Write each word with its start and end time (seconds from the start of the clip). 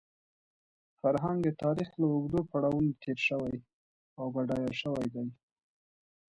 فرهنګ 0.99 1.37
د 1.43 1.47
تاریخ 1.63 1.89
له 2.01 2.05
اوږدو 2.13 2.39
پړاوونو 2.49 2.91
تېر 3.01 3.17
شوی 3.27 3.55
او 4.19 4.25
بډایه 4.35 4.71
شوی 4.81 5.07
دی. 5.13 5.27